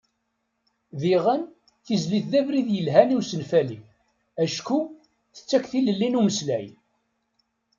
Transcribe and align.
Diɣen, 0.99 1.41
tizlit 1.85 2.25
d 2.31 2.33
abrid 2.39 2.67
yelhan 2.71 3.13
i 3.13 3.17
usenfali, 3.19 3.79
acku 4.43 4.79
tettak 5.35 5.63
tilelli 5.71 6.07
n 6.09 6.19
umeslay. 6.19 6.67